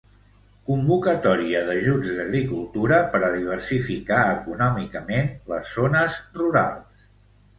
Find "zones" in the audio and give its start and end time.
5.79-6.17